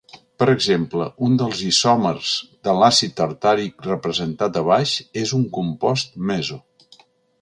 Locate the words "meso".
6.33-6.59